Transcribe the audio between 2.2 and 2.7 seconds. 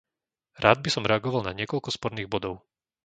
bodov.